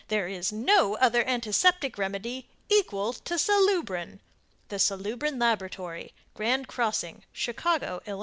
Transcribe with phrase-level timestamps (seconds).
[0.07, 4.19] There is no other antiseptic remedy equal to SALUBRIN.
[4.69, 8.19] THE SALUBRIN LABORATORY Grand Crossing CHICAGO, ILL.